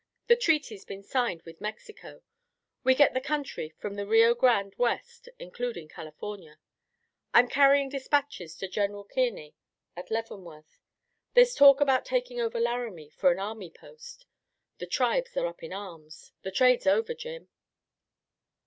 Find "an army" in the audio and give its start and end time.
13.31-13.69